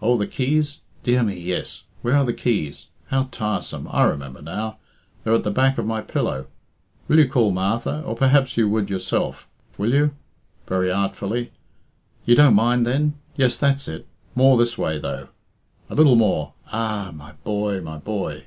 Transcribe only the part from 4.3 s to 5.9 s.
now. They're at the back of